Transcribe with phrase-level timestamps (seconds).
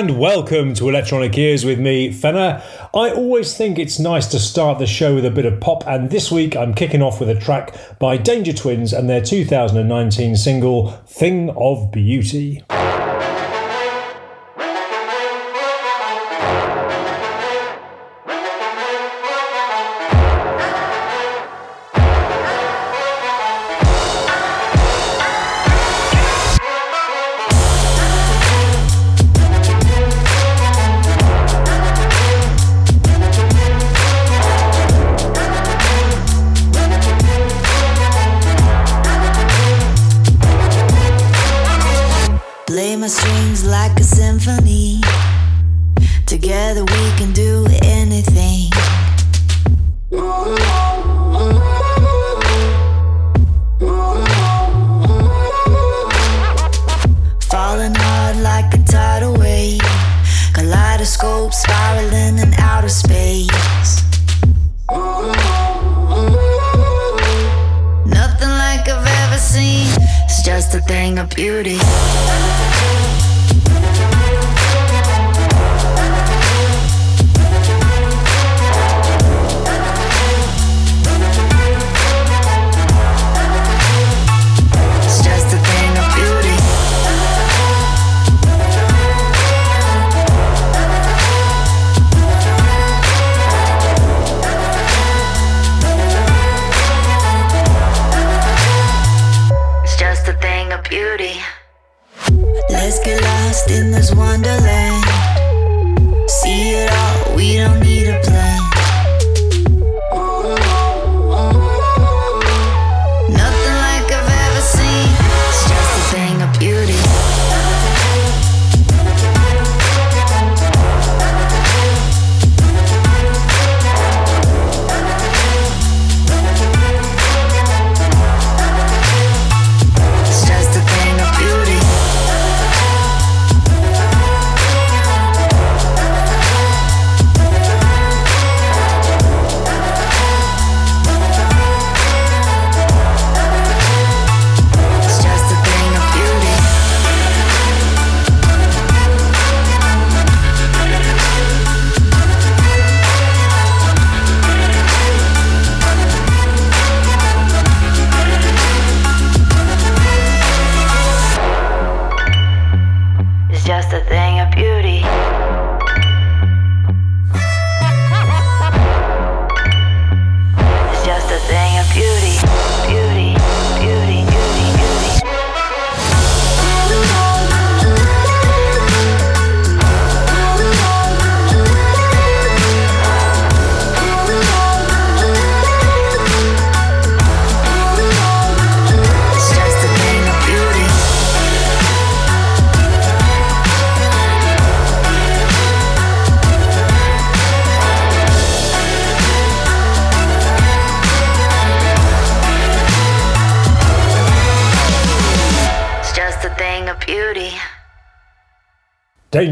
[0.00, 2.62] and welcome to Electronic Ears with me, Fenner.
[2.94, 6.08] I always think it's nice to start the show with a bit of pop, and
[6.08, 10.92] this week I'm kicking off with a track by Danger Twins and their 2019 single,
[11.06, 12.62] Thing of Beauty.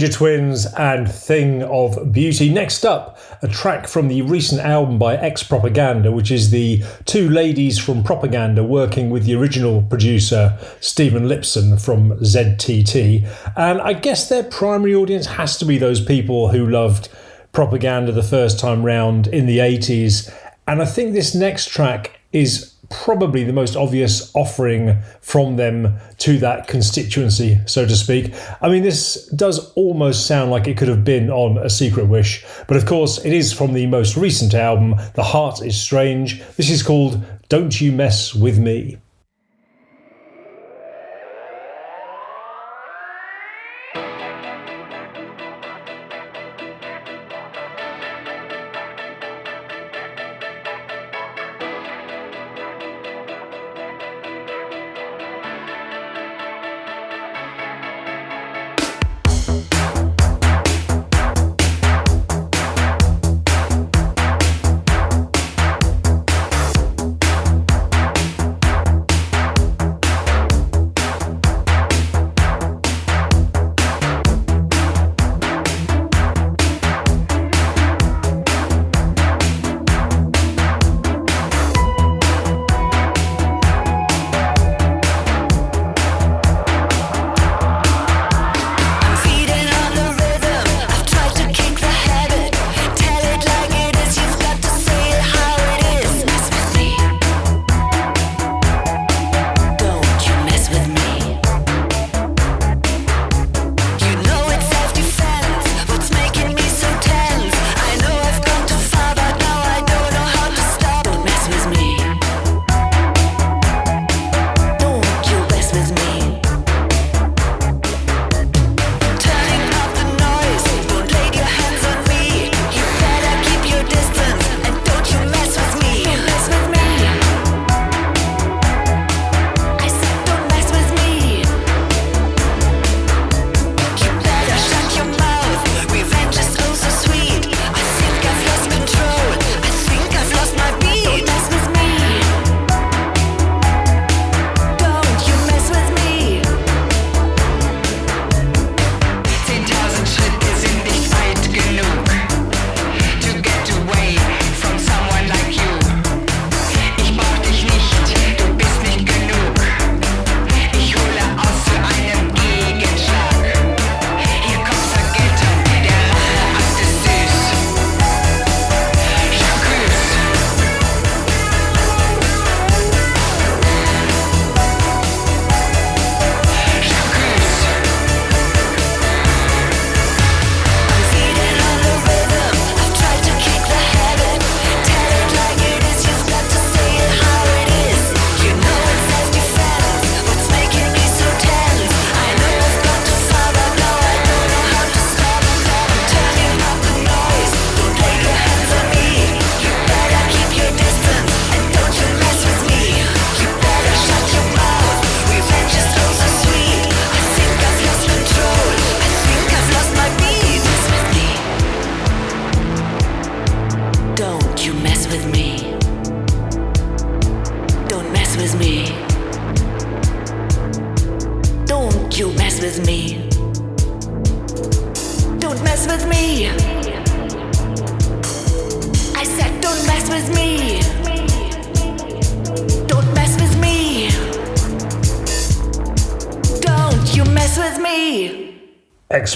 [0.07, 2.49] Twins and Thing of Beauty.
[2.49, 7.29] Next up, a track from the recent album by X Propaganda, which is the two
[7.29, 13.27] ladies from Propaganda working with the original producer, Stephen Lipson from ZTT.
[13.57, 17.09] And I guess their primary audience has to be those people who loved
[17.51, 20.33] Propaganda the first time round in the 80s.
[20.69, 26.39] And I think this next track is probably the most obvious offering from them to
[26.39, 28.33] that constituency, so to speak.
[28.61, 32.45] I mean, this does almost sound like it could have been on A Secret Wish,
[32.67, 36.43] but of course, it is from the most recent album, The Heart is Strange.
[36.57, 38.99] This is called Don't You Mess With Me.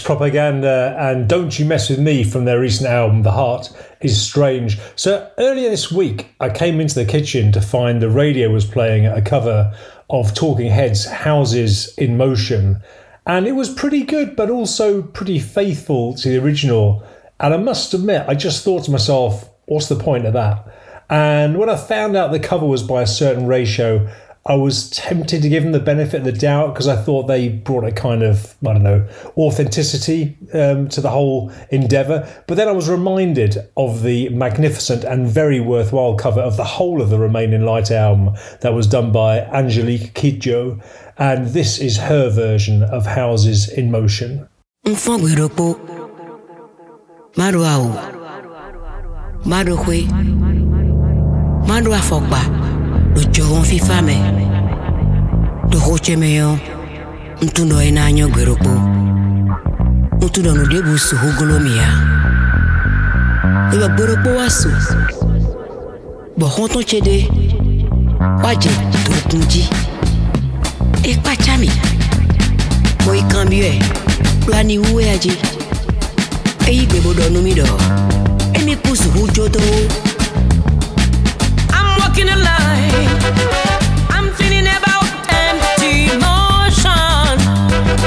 [0.05, 3.71] Propaganda and Don't You Mess With Me from their recent album, The Heart
[4.01, 4.79] is Strange.
[4.97, 9.07] So earlier this week, I came into the kitchen to find the radio was playing
[9.07, 9.75] a cover
[10.11, 12.83] of Talking Heads' Houses in Motion.
[13.27, 17.03] And it was pretty good, but also pretty faithful to the original.
[17.41, 20.67] And I must admit, I just thought to myself, what's the point of that?
[21.09, 24.09] And when I found out the cover was by A Certain Ratio,
[24.45, 27.49] I was tempted to give them the benefit of the doubt because I thought they
[27.49, 29.07] brought a kind of, I don't know,
[29.37, 32.29] authenticity um, to the whole endeavour.
[32.49, 37.01] But then I was reminded of the magnificent and very worthwhile cover of the whole
[37.01, 40.83] of the Remain in Light album that was done by Angelique Kidjo.
[41.19, 44.49] And this is her version of Houses in Motion.
[53.17, 54.17] Uchogo fifame
[55.69, 56.59] Dohoche meyo
[57.43, 58.69] Ntundo enanyo gweropo
[60.27, 61.89] Ntundo nudebu suhugolomia
[63.75, 64.69] Iba e gweropo wasu
[66.37, 67.31] Bohonton chede
[68.45, 68.71] Waje
[69.05, 69.69] tokunji
[71.03, 71.71] Ekpachami
[73.07, 73.83] Moi kambye
[74.47, 75.33] Plani uwe aji
[76.67, 77.67] Eyi gbebodo numido
[78.53, 80.12] Emi kusuhujodo Emi
[82.13, 82.53] hujodo walking a line.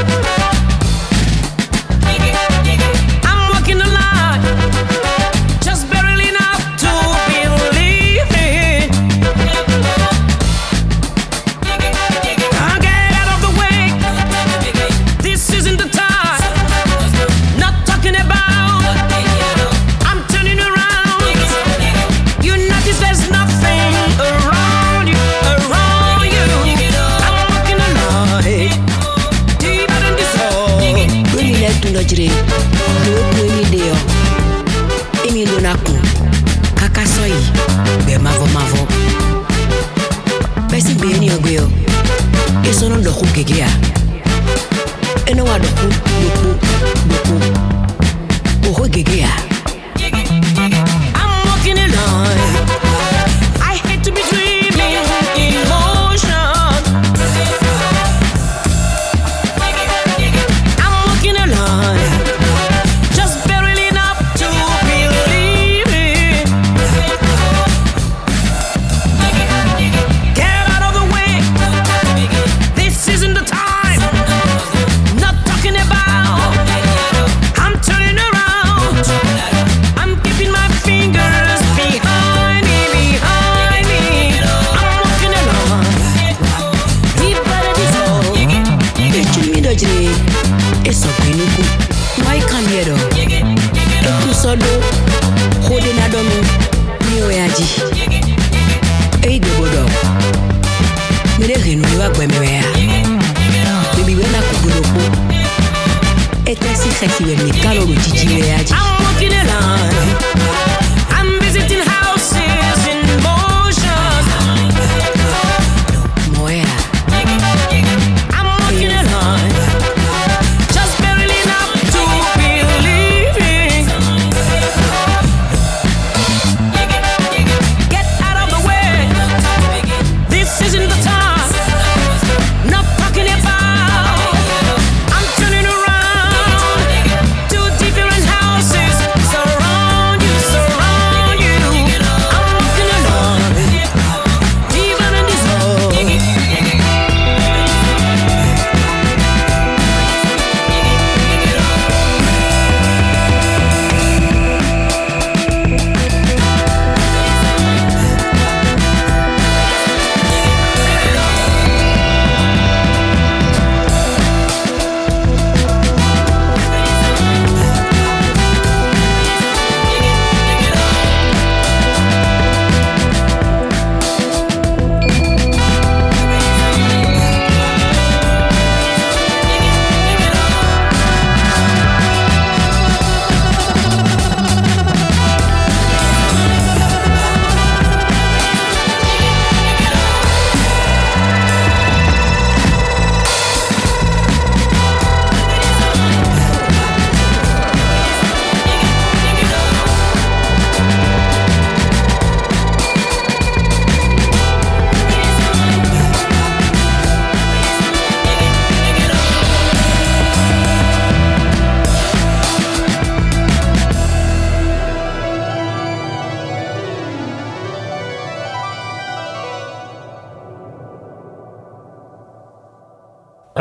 [0.06, 0.45] surround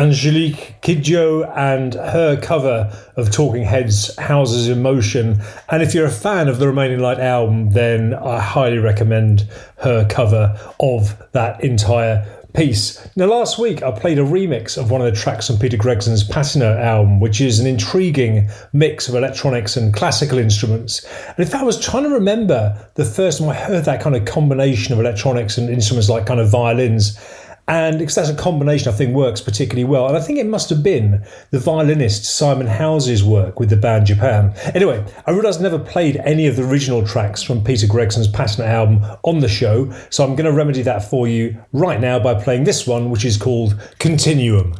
[0.04, 5.40] Angelique Kidjo and her cover of Talking Heads, Houses in Motion.
[5.70, 9.49] And if you're a fan of the Remain in Light album, then I highly recommend
[9.78, 13.08] her cover of that entire piece.
[13.16, 16.23] Now, last week I played a remix of one of the tracks on Peter Gregson's
[16.23, 21.02] Patina album, which is an intriguing mix of electronics and classical instruments.
[21.28, 24.26] And if I was trying to remember the first time I heard that kind of
[24.26, 27.18] combination of electronics and instruments like kind of violins,
[27.66, 30.06] and because that's a combination I think works particularly well.
[30.06, 34.06] And I think it must have been the violinist Simon House's work with the band
[34.06, 34.52] Japan.
[34.75, 38.66] Anyway, I realised I've never played any of the original tracks from Peter Gregson's Patina
[38.66, 42.35] album on the show, so I'm going to remedy that for you right now by
[42.35, 44.75] playing this one, which is called Continuum.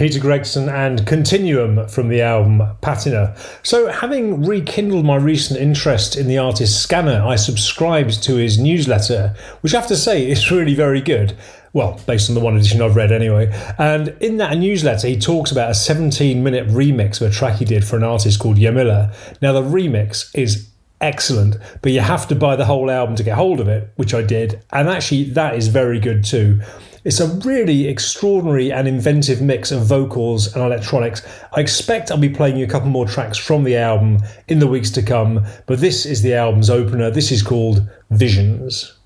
[0.00, 3.36] Peter Gregson and Continuum from the album Patina.
[3.62, 9.36] So, having rekindled my recent interest in the artist Scanner, I subscribed to his newsletter,
[9.60, 11.36] which I have to say is really very good.
[11.74, 13.52] Well, based on the one edition I've read anyway.
[13.76, 17.66] And in that newsletter, he talks about a 17 minute remix of a track he
[17.66, 19.14] did for an artist called Yamila.
[19.42, 20.70] Now, the remix is
[21.02, 24.14] excellent, but you have to buy the whole album to get hold of it, which
[24.14, 24.64] I did.
[24.72, 26.62] And actually, that is very good too.
[27.02, 31.26] It's a really extraordinary and inventive mix of vocals and electronics.
[31.52, 34.66] I expect I'll be playing you a couple more tracks from the album in the
[34.66, 37.10] weeks to come, but this is the album's opener.
[37.10, 38.99] This is called Visions.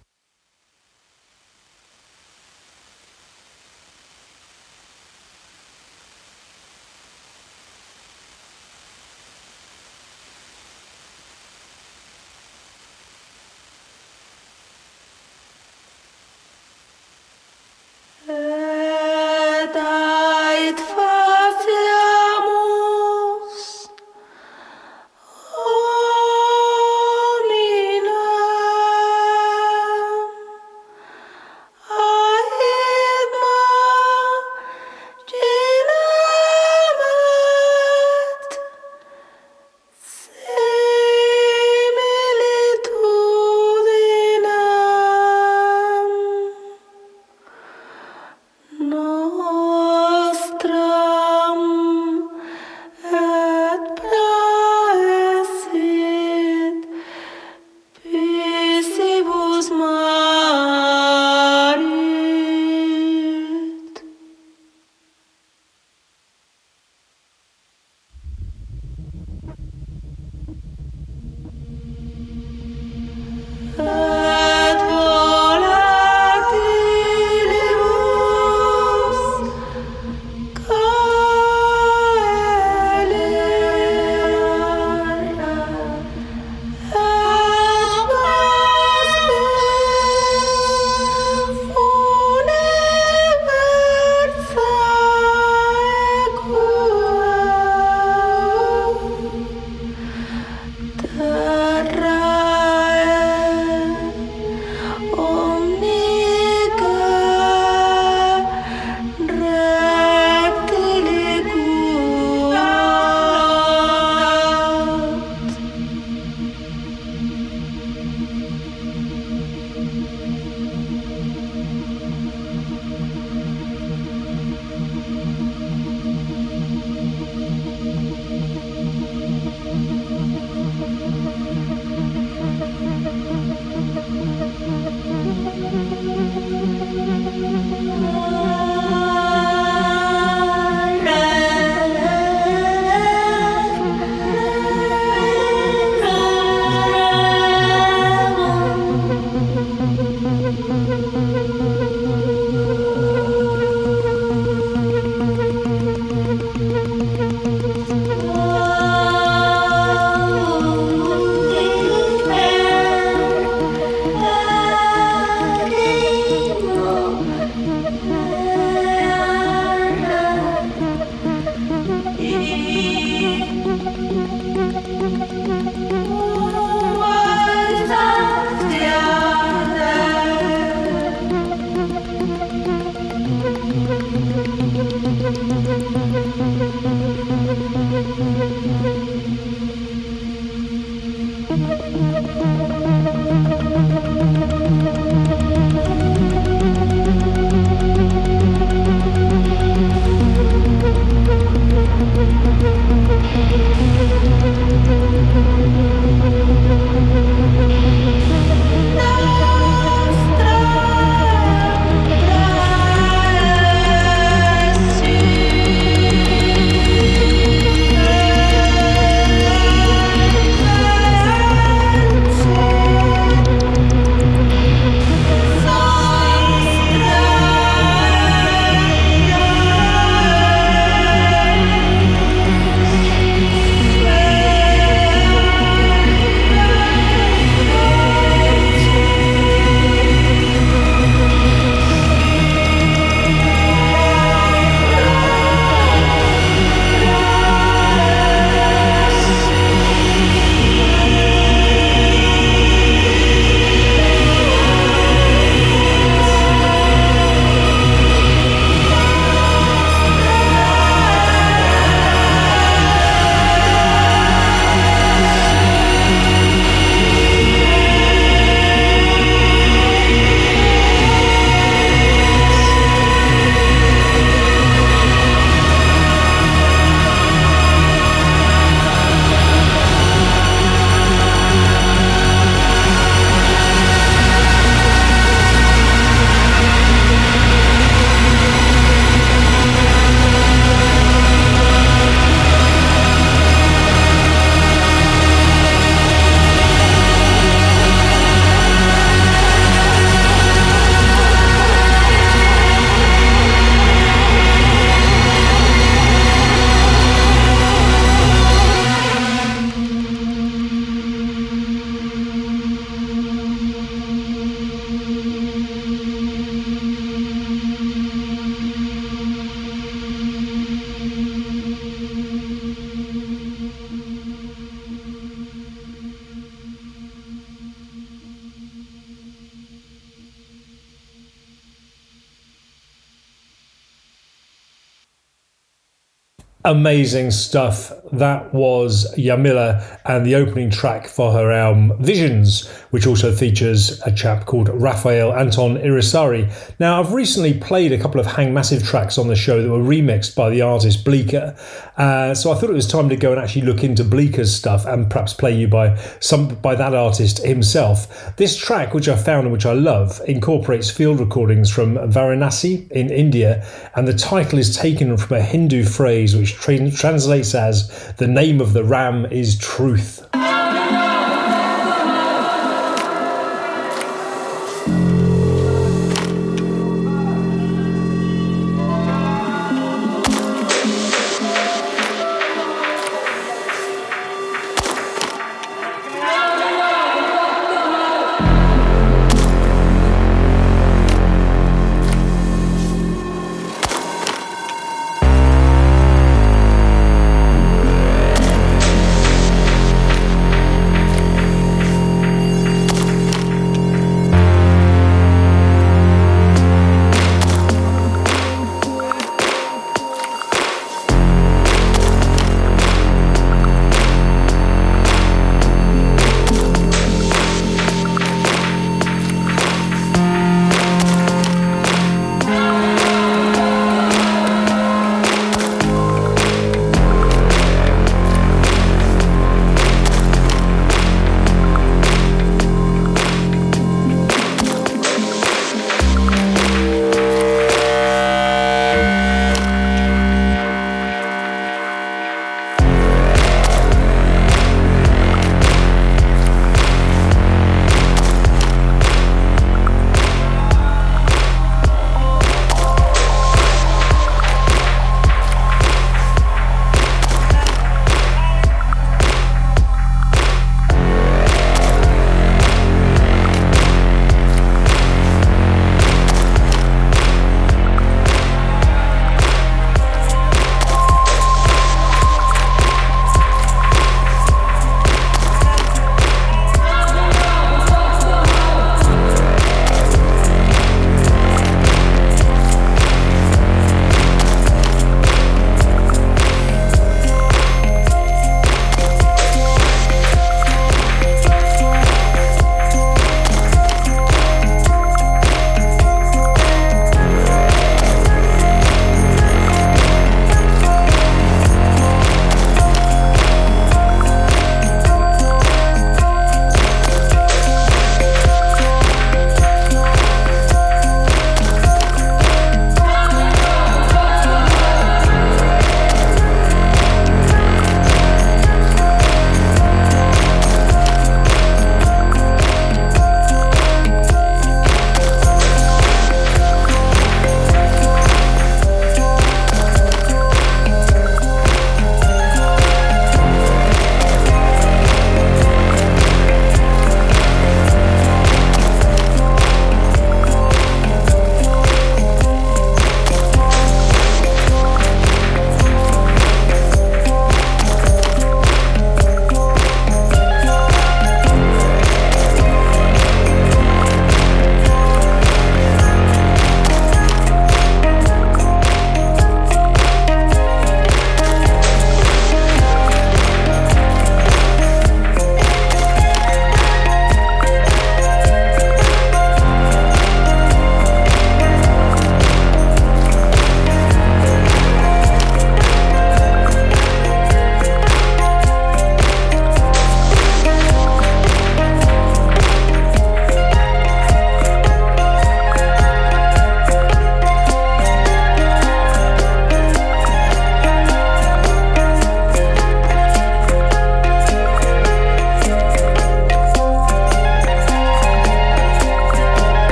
[336.67, 337.93] Amazing stuff.
[338.11, 344.13] That was Yamila and the opening track for her album Visions, which also features a
[344.13, 346.51] chap called Rafael Anton Irisarri.
[346.81, 349.79] Now, I've recently played a couple of Hang Massive tracks on the show that were
[349.79, 351.55] remixed by the artist Bleeker,
[351.99, 354.87] uh, so I thought it was time to go and actually look into Bleeker's stuff
[354.87, 358.37] and perhaps play you by some by that artist himself.
[358.37, 363.11] This track, which I found and which I love, incorporates field recordings from Varanasi in
[363.11, 368.61] India, and the title is taken from a Hindu phrase which translates as the name
[368.61, 370.27] of the ram is truth.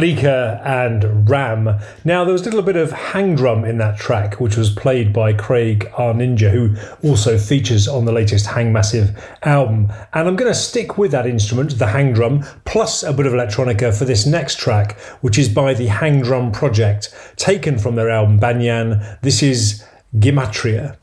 [0.00, 1.78] Bleecker and Ram.
[2.06, 5.12] Now, there was a little bit of hang drum in that track, which was played
[5.12, 6.14] by Craig R.
[6.14, 6.74] Ninja, who
[7.06, 9.10] also features on the latest Hang Massive
[9.42, 9.92] album.
[10.14, 13.34] And I'm going to stick with that instrument, the hang drum, plus a bit of
[13.34, 18.08] electronica for this next track, which is by the Hang Drum Project, taken from their
[18.08, 19.02] album Banyan.
[19.20, 19.84] This is
[20.16, 20.96] Gematria.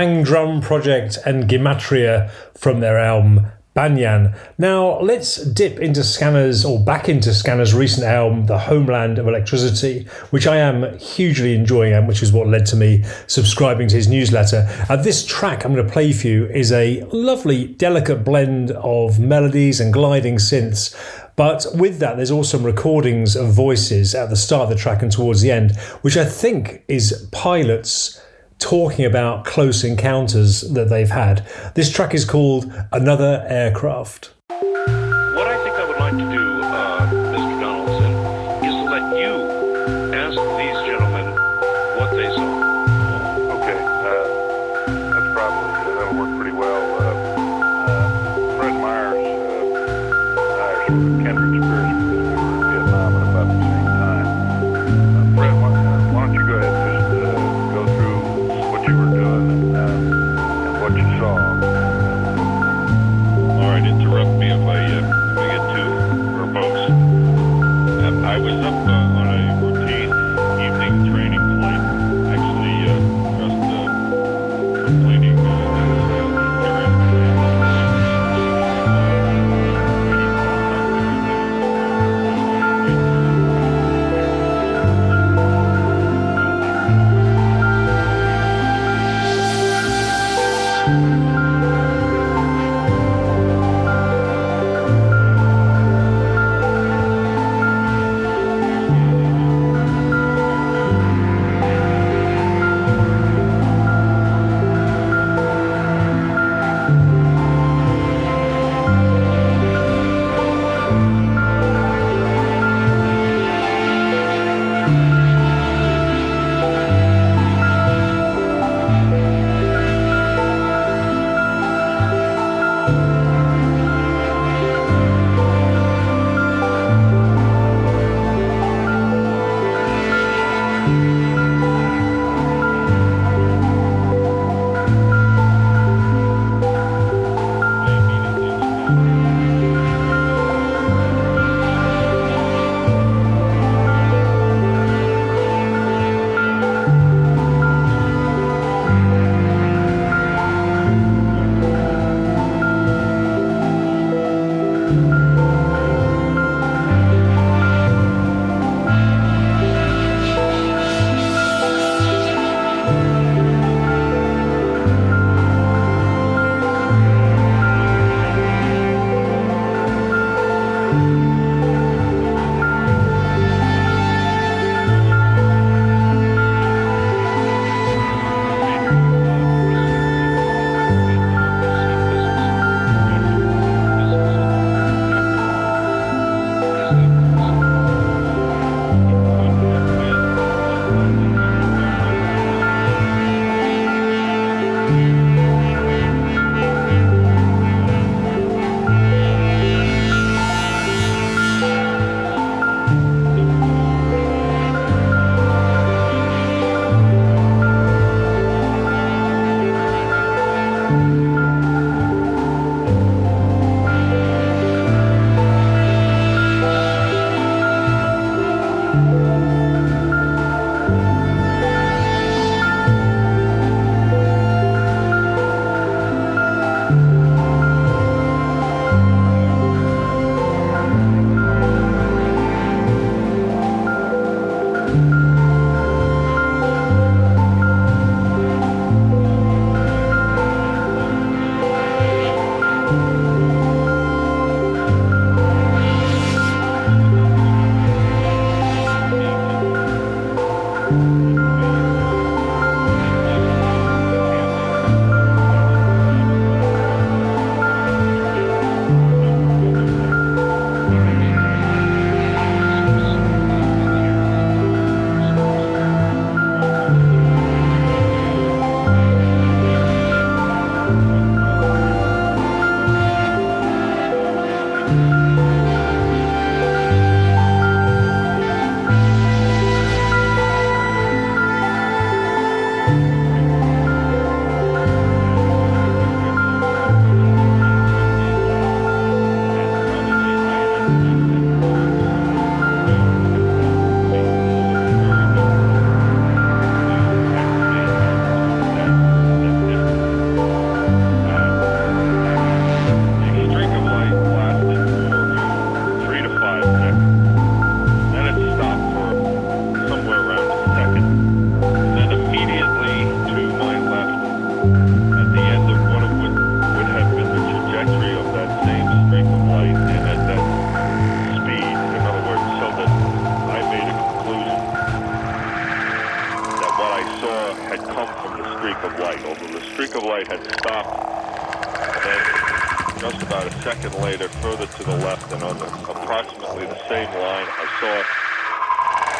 [0.00, 4.32] Hang Drum Project and Gematria from their album Banyan.
[4.56, 10.06] Now, let's dip into Scanner's or back into Scanner's recent album, The Homeland of Electricity,
[10.30, 14.08] which I am hugely enjoying and which is what led to me subscribing to his
[14.08, 14.66] newsletter.
[14.88, 19.20] Uh, this track I'm going to play for you is a lovely, delicate blend of
[19.20, 20.96] melodies and gliding synths.
[21.36, 25.02] But with that, there's also some recordings of voices at the start of the track
[25.02, 28.18] and towards the end, which I think is pilots
[28.60, 31.46] talking about close encounters that they've had.
[31.74, 34.32] This track is called Another Aircraft.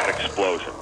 [0.03, 0.73] An explosion.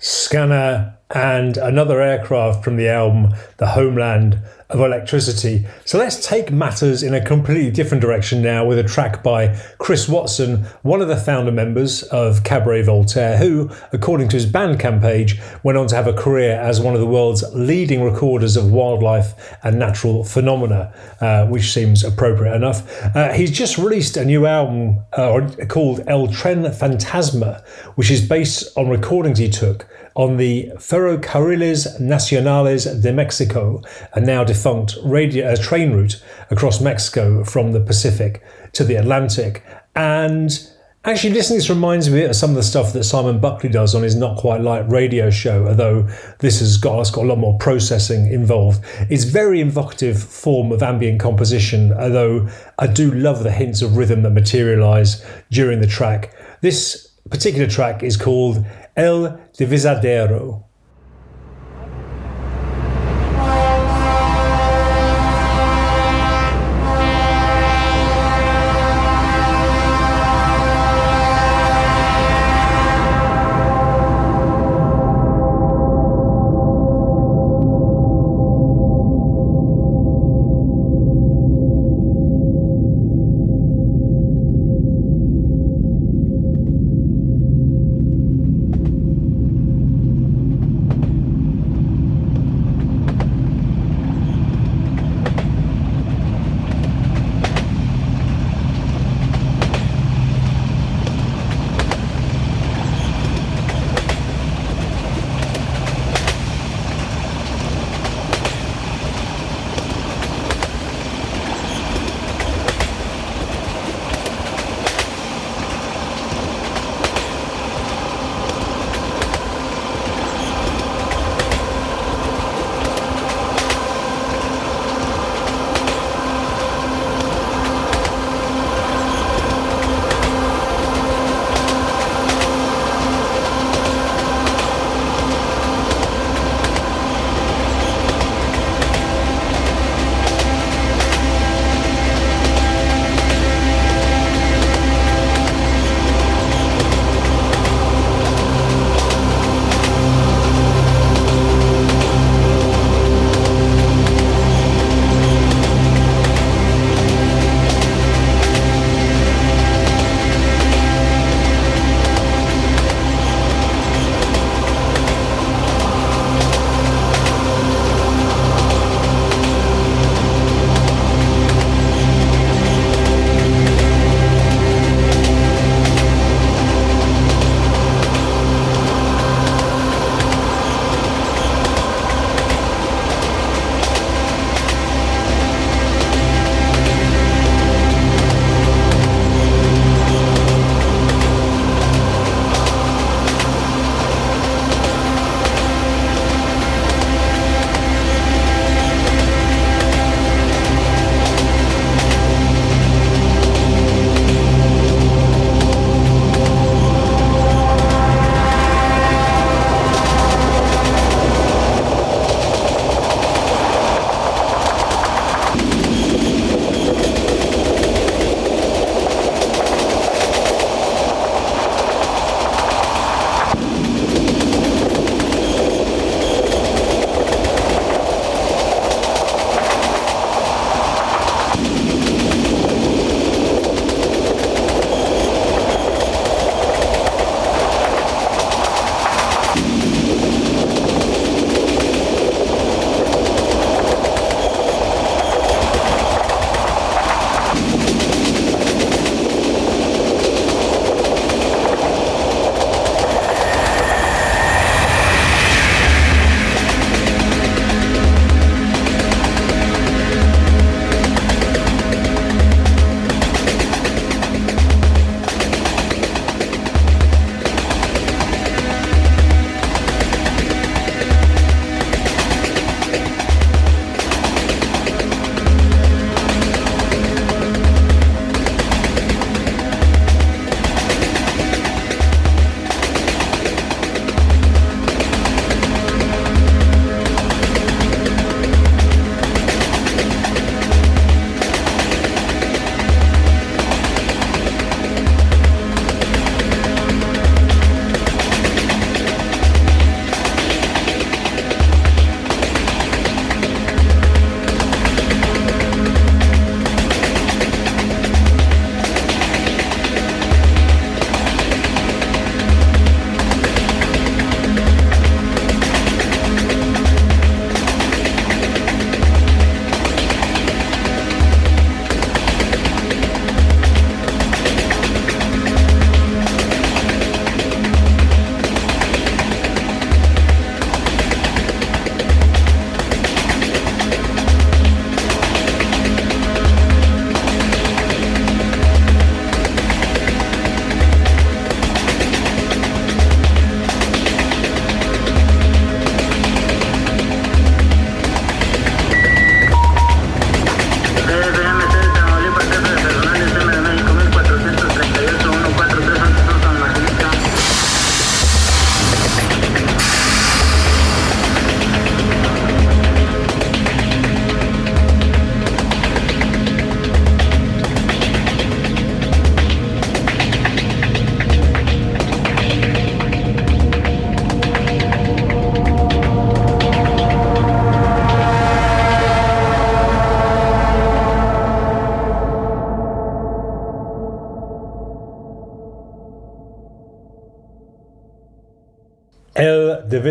[0.00, 4.38] Scanner and another aircraft from the album The Homeland
[4.70, 5.66] of Electricity.
[5.86, 10.08] So let's take matters in a completely different direction now with a track by Chris
[10.08, 15.40] Watson, one of the founder members of Cabaret Voltaire, who, according to his Bandcamp page,
[15.62, 19.56] went on to have a career as one of the world's leading recorders of wildlife
[19.62, 20.92] and natural phenomena,
[21.22, 22.82] uh, which seems appropriate enough.
[23.16, 28.76] Uh, he's just released a new album uh, called El Tren Fantasma, which is based
[28.76, 29.86] on recordings he took
[30.18, 33.80] on the Ferrocarriles Nacionales de Mexico,
[34.14, 38.42] a now defunct radio, uh, train route across Mexico from the Pacific
[38.72, 39.64] to the Atlantic.
[39.94, 40.50] And
[41.04, 43.94] actually, listening to this reminds me of some of the stuff that Simon Buckley does
[43.94, 46.08] on his Not Quite Light radio show, although
[46.40, 48.84] this has got, it's got a lot more processing involved.
[49.08, 52.48] It's very evocative form of ambient composition, although
[52.80, 56.34] I do love the hints of rhythm that materialize during the track.
[56.60, 58.64] This particular track is called
[58.98, 60.67] El Divisadero.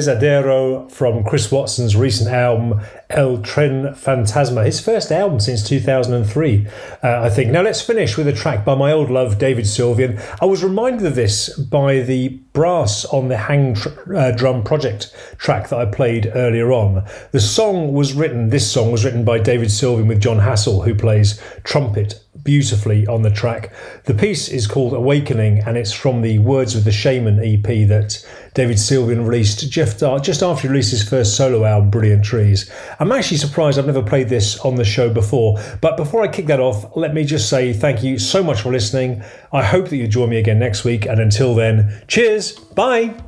[0.07, 2.79] El Divisadero from Chris Watson's recent album
[3.09, 6.67] El Tren Fantasma, his first album since 2003,
[7.03, 7.51] uh, I think.
[7.51, 10.21] Now let's finish with a track by my old love David Sylvian.
[10.41, 15.13] I was reminded of this by the brass on the Hang tr- uh, Drum Project
[15.37, 17.05] track that I played earlier on.
[17.31, 20.95] The song was written, this song was written by David Sylvian with Jon Hassell, who
[20.95, 23.73] plays trumpet beautifully on the track.
[24.05, 28.25] The piece is called Awakening and it's from the Words of the Shaman EP that
[28.53, 32.71] David Sylvian released just, just after he released his first solo album, Brilliant Trees.
[33.01, 36.45] I'm actually surprised I've never played this on the show before, but before I kick
[36.45, 39.21] that off, let me just say thank you so much for listening.
[39.51, 43.26] I hope that you join me again next week, and until then, cheers, bye.